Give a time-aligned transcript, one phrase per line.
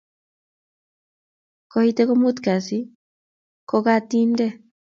[1.71, 2.77] kuite kumut kasi
[3.69, 4.45] kukatinte